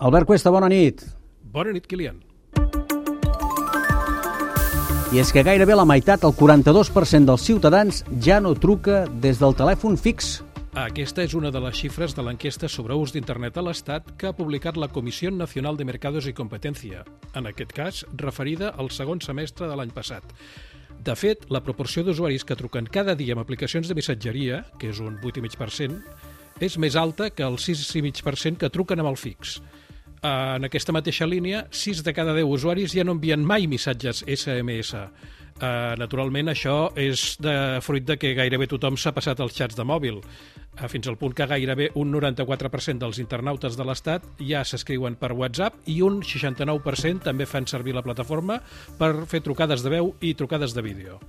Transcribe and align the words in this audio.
Albert 0.00 0.24
Cuesta, 0.24 0.48
bona 0.48 0.68
nit. 0.72 1.02
Bona 1.52 1.74
nit, 1.76 1.84
Kilian. 1.84 2.22
I 5.12 5.18
és 5.20 5.28
que 5.34 5.42
gairebé 5.44 5.74
la 5.76 5.84
meitat, 5.84 6.22
el 6.24 6.32
42% 6.32 7.28
dels 7.28 7.44
ciutadans, 7.44 7.98
ja 8.24 8.38
no 8.40 8.54
truca 8.56 9.02
des 9.20 9.36
del 9.42 9.52
telèfon 9.58 9.98
fix. 10.00 10.38
Aquesta 10.72 11.20
és 11.26 11.34
una 11.36 11.50
de 11.52 11.60
les 11.60 11.76
xifres 11.76 12.14
de 12.16 12.24
l'enquesta 12.24 12.70
sobre 12.72 12.96
ús 12.96 13.12
d'internet 13.12 13.58
a 13.58 13.64
l'Estat 13.66 14.14
que 14.16 14.30
ha 14.30 14.36
publicat 14.38 14.78
la 14.80 14.88
Comissió 14.88 15.28
Nacional 15.34 15.76
de 15.76 15.84
Mercados 15.84 16.30
i 16.30 16.32
Competència, 16.32 17.04
en 17.36 17.50
aquest 17.50 17.76
cas 17.76 18.00
referida 18.16 18.70
al 18.78 18.88
segon 18.94 19.20
semestre 19.20 19.68
de 19.68 19.76
l'any 19.76 19.92
passat. 19.92 20.24
De 21.04 21.12
fet, 21.12 21.44
la 21.52 21.60
proporció 21.60 22.06
d'usuaris 22.06 22.46
que 22.48 22.56
truquen 22.56 22.88
cada 22.88 23.18
dia 23.18 23.36
amb 23.36 23.44
aplicacions 23.44 23.88
de 23.88 23.98
missatgeria, 23.98 24.64
que 24.78 24.94
és 24.94 25.04
un 25.04 25.20
8,5%, 25.20 26.00
és 26.60 26.78
més 26.78 26.96
alta 26.96 27.28
que 27.34 27.44
el 27.44 27.60
6,5% 27.60 28.64
que 28.64 28.72
truquen 28.72 29.04
amb 29.04 29.12
el 29.12 29.20
fix. 29.20 29.58
En 30.20 30.66
aquesta 30.66 30.92
mateixa 30.92 31.24
línia, 31.24 31.64
6 31.72 32.02
de 32.04 32.12
cada 32.12 32.34
10 32.36 32.44
usuaris 32.44 32.92
ja 32.92 33.04
no 33.08 33.14
envien 33.16 33.40
mai 33.40 33.64
missatges 33.70 34.20
SMS. 34.28 34.92
Uh, 35.60 35.92
naturalment, 36.00 36.48
això 36.48 36.90
és 36.96 37.36
de 37.40 37.52
fruit 37.84 38.04
de 38.08 38.16
que 38.16 38.32
gairebé 38.36 38.64
tothom 38.68 38.96
s'ha 38.96 39.12
passat 39.12 39.40
als 39.40 39.56
xats 39.56 39.76
de 39.76 39.84
mòbil, 39.84 40.20
uh, 40.20 40.88
fins 40.88 41.08
al 41.08 41.18
punt 41.20 41.36
que 41.36 41.48
gairebé 41.48 41.90
un 42.00 42.12
94% 42.14 43.04
dels 43.04 43.20
internautes 43.20 43.76
de 43.76 43.84
l'Estat 43.84 44.24
ja 44.40 44.64
s'escriuen 44.64 45.18
per 45.20 45.34
WhatsApp 45.36 45.88
i 45.92 46.00
un 46.04 46.22
69% 46.24 47.28
també 47.28 47.48
fan 47.48 47.68
servir 47.68 47.96
la 47.96 48.04
plataforma 48.04 48.60
per 48.96 49.12
fer 49.28 49.44
trucades 49.44 49.84
de 49.84 49.96
veu 49.98 50.14
i 50.20 50.32
trucades 50.32 50.72
de 50.76 50.84
vídeo. 50.84 51.20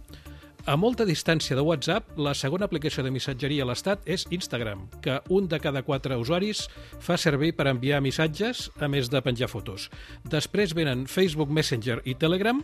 A 0.70 0.76
molta 0.78 1.08
distància 1.10 1.56
de 1.58 1.62
WhatsApp, 1.66 2.12
la 2.22 2.36
segona 2.38 2.68
aplicació 2.70 3.02
de 3.02 3.10
missatgeria 3.10 3.64
a 3.64 3.68
l'Estat 3.72 4.04
és 4.06 4.28
Instagram, 4.30 4.84
que 5.02 5.16
un 5.34 5.48
de 5.50 5.58
cada 5.58 5.82
quatre 5.82 6.14
usuaris 6.22 6.68
fa 7.02 7.18
servir 7.18 7.56
per 7.58 7.66
enviar 7.72 8.02
missatges, 8.06 8.68
a 8.78 8.86
més 8.86 9.10
de 9.10 9.24
penjar 9.26 9.50
fotos. 9.50 9.88
Després 10.30 10.76
venen 10.78 11.08
Facebook 11.10 11.50
Messenger 11.50 11.98
i 12.06 12.14
Telegram, 12.14 12.62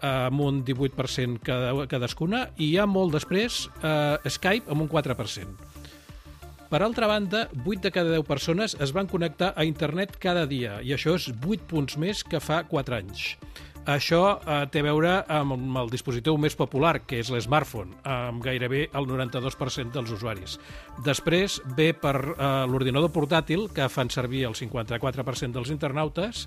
amb 0.00 0.40
un 0.40 0.62
18% 0.64 1.44
cada, 1.44 1.84
cadascuna, 1.90 2.46
i 2.56 2.70
hi 2.70 2.78
ha 2.80 2.88
molt 2.88 3.12
després 3.12 3.66
eh, 3.82 4.16
Skype 4.24 4.72
amb 4.72 4.86
un 4.86 4.88
4%. 4.88 5.68
Per 6.72 6.80
altra 6.80 7.06
banda, 7.06 7.44
8 7.60 7.84
de 7.84 7.92
cada 7.92 8.16
10 8.16 8.24
persones 8.24 8.72
es 8.80 8.96
van 8.96 9.06
connectar 9.06 9.52
a 9.52 9.68
internet 9.68 10.16
cada 10.16 10.48
dia, 10.48 10.80
i 10.80 10.96
això 10.96 11.12
és 11.20 11.28
8 11.28 11.68
punts 11.68 12.00
més 12.00 12.24
que 12.24 12.40
fa 12.40 12.62
4 12.72 13.02
anys. 13.02 13.34
Això 13.84 14.38
eh, 14.40 14.62
té 14.72 14.80
a 14.80 14.86
veure 14.86 15.10
amb 15.28 15.76
el 15.76 15.90
dispositiu 15.92 16.38
més 16.40 16.54
popular, 16.56 17.02
que 17.04 17.18
és 17.20 17.28
l'smartphone, 17.28 17.98
amb 18.08 18.40
gairebé 18.44 18.86
el 18.96 19.08
92% 19.10 19.92
dels 19.92 20.12
usuaris. 20.14 20.56
Després 21.04 21.58
ve 21.76 21.90
per 21.92 22.14
eh, 22.16 22.46
l'ordinador 22.70 23.12
portàtil, 23.12 23.66
que 23.74 23.90
fan 23.92 24.08
servir 24.08 24.46
el 24.48 24.56
54% 24.56 25.52
dels 25.52 25.72
internautes, 25.74 26.46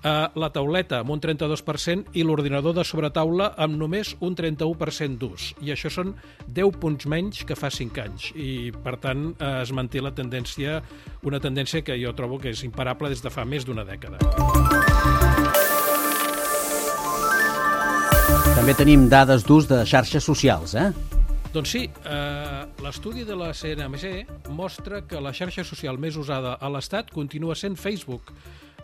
eh, 0.00 0.14
la 0.32 0.50
tauleta 0.54 1.02
amb 1.02 1.12
un 1.12 1.20
32% 1.20 2.16
i 2.16 2.24
l'ordinador 2.24 2.78
de 2.78 2.86
sobretaula 2.88 3.52
amb 3.60 3.76
només 3.76 4.14
un 4.24 4.38
31% 4.38 5.20
d'ús. 5.20 5.50
I 5.60 5.74
això 5.76 5.92
són 5.92 6.14
10 6.46 6.80
punts 6.80 7.04
menys 7.04 7.44
que 7.44 7.58
fa 7.58 7.68
5 7.68 8.04
anys. 8.06 8.30
I, 8.32 8.72
per 8.72 8.96
tant, 9.02 9.28
eh, 9.36 9.52
es 9.60 9.74
manté 9.76 10.00
la 10.00 10.14
tendència, 10.16 10.80
una 11.28 11.40
tendència 11.40 11.84
que 11.84 12.00
jo 12.00 12.16
trobo 12.16 12.40
que 12.40 12.56
és 12.56 12.64
imparable 12.64 13.12
des 13.12 13.20
de 13.20 13.34
fa 13.34 13.44
més 13.44 13.68
d'una 13.68 13.84
dècada. 13.84 14.24
També 18.56 18.74
tenim 18.76 19.08
dades 19.10 19.44
d'ús 19.46 19.68
de 19.68 19.82
xarxes 19.88 20.24
socials, 20.24 20.74
eh? 20.78 20.90
Doncs 21.52 21.70
sí, 21.72 21.86
eh, 21.88 22.62
l'estudi 22.84 23.24
de 23.24 23.36
la 23.36 23.54
CNMC 23.56 24.50
mostra 24.52 25.00
que 25.08 25.20
la 25.20 25.32
xarxa 25.32 25.64
social 25.64 25.96
més 25.98 26.16
usada 26.20 26.56
a 26.60 26.68
l'Estat 26.68 27.10
continua 27.14 27.56
sent 27.56 27.78
Facebook, 27.80 28.32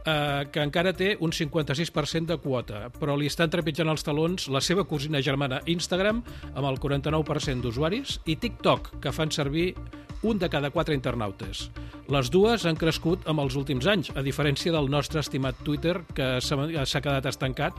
eh, 0.04 0.46
que 0.50 0.62
encara 0.64 0.94
té 0.96 1.14
un 1.20 1.32
56% 1.32 2.32
de 2.32 2.38
quota, 2.40 2.86
però 2.98 3.18
li 3.20 3.28
estan 3.28 3.52
trepitjant 3.52 3.90
els 3.92 4.04
talons 4.06 4.48
la 4.48 4.62
seva 4.64 4.86
cosina 4.88 5.20
germana 5.20 5.60
Instagram, 5.66 6.22
amb 6.54 6.70
el 6.70 6.80
49% 6.80 7.60
d'usuaris, 7.64 8.18
i 8.24 8.36
TikTok, 8.40 8.94
que 9.00 9.12
fan 9.12 9.30
servir 9.30 9.74
un 10.24 10.40
de 10.40 10.48
cada 10.50 10.70
quatre 10.74 10.96
internautes. 10.96 11.68
Les 12.12 12.30
dues 12.32 12.64
han 12.68 12.76
crescut 12.76 13.28
amb 13.30 13.40
els 13.44 13.56
últims 13.56 13.86
anys, 13.88 14.10
a 14.16 14.24
diferència 14.24 14.72
del 14.74 14.90
nostre 14.92 15.22
estimat 15.22 15.60
Twitter, 15.64 16.00
que 16.16 16.38
s'ha 16.40 17.04
quedat 17.04 17.28
estancat 17.30 17.78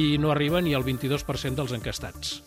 i 0.00 0.14
no 0.20 0.30
arriba 0.32 0.62
ni 0.64 0.76
al 0.76 0.84
22% 0.84 1.56
dels 1.56 1.74
encastats. 1.76 2.38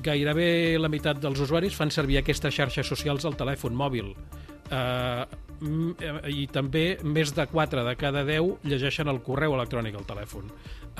Gairebé 0.00 0.78
la 0.80 0.88
meitat 0.88 1.20
dels 1.20 1.40
usuaris 1.44 1.76
fan 1.76 1.92
servir 1.92 2.20
aquestes 2.20 2.56
xarxes 2.56 2.88
socials 2.88 3.26
al 3.28 3.36
telèfon 3.36 3.76
mòbil. 3.76 4.14
Uh, 4.70 5.24
i 5.60 6.46
també 6.52 6.98
més 7.04 7.34
de 7.36 7.44
4 7.46 7.84
de 7.84 7.94
cada 8.00 8.22
10 8.24 8.64
llegeixen 8.64 9.10
el 9.12 9.20
correu 9.24 9.54
electrònic 9.56 9.98
al 9.98 10.06
telèfon. 10.08 10.48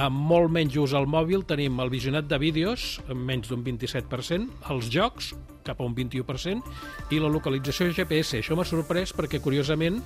Amb 0.01 0.17
molt 0.31 0.53
menys 0.53 0.77
ús 0.81 0.95
al 0.97 1.09
mòbil 1.11 1.45
tenim 1.49 1.81
el 1.83 1.91
visionat 1.93 2.29
de 2.29 2.39
vídeos, 2.41 3.01
amb 3.09 3.25
menys 3.27 3.51
d'un 3.51 3.65
27%, 3.65 4.61
els 4.73 4.91
jocs, 4.93 5.33
cap 5.67 5.81
a 5.81 5.87
un 5.87 5.95
21%, 5.97 6.63
i 7.11 7.21
la 7.21 7.33
localització 7.33 7.91
GPS. 7.91 8.41
Això 8.41 8.57
m'ha 8.57 8.69
sorprès 8.69 9.15
perquè, 9.17 9.43
curiosament, 9.43 10.01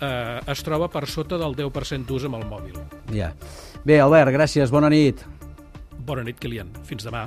eh, 0.00 0.40
es 0.52 0.64
troba 0.64 0.88
per 0.92 1.06
sota 1.08 1.40
del 1.40 1.56
10% 1.56 2.08
d'ús 2.08 2.28
amb 2.28 2.40
el 2.40 2.46
mòbil. 2.48 2.78
Ja. 3.16 3.32
Bé, 3.84 4.00
Albert, 4.00 4.32
gràcies. 4.36 4.72
Bona 4.72 4.92
nit. 4.92 5.24
Bona 6.04 6.24
nit, 6.24 6.40
Kilian. 6.40 6.72
Fins 6.84 7.04
demà. 7.04 7.26